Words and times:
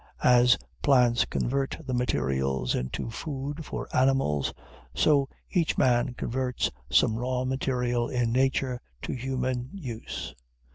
As 0.23 0.57
plants 0.81 1.25
convert 1.25 1.77
the 1.85 1.93
minerals 1.93 2.73
into 2.73 3.11
food 3.11 3.63
for 3.63 3.87
animals, 3.95 4.51
so 4.95 5.29
each 5.51 5.77
man 5.77 6.15
converts 6.15 6.71
some 6.89 7.17
raw 7.17 7.45
material 7.45 8.09
in 8.09 8.31
nature 8.31 8.81
to 9.03 9.13
human 9.13 9.69
use. 9.71 10.33